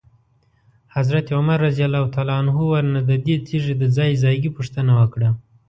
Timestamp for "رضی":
1.67-1.83